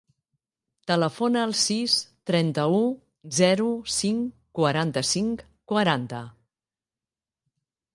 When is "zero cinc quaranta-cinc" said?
3.43-5.49